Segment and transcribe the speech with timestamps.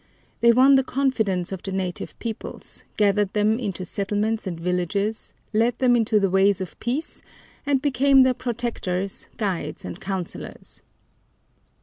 [0.39, 5.77] They won the confidence of the native peoples, gathered them into settlements and villages, led
[5.77, 7.21] them into the ways of peace,
[7.67, 10.81] and became their protectors, guides, and counselors.